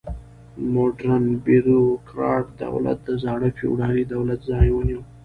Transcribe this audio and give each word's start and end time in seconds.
موډرن 0.73 1.23
بیروکراټ 1.45 2.43
دولت 2.63 2.97
د 3.07 3.09
زاړه 3.23 3.49
فیوډالي 3.57 4.03
دولت 4.13 4.39
ځای 4.51 4.67
ونیو. 4.71 5.01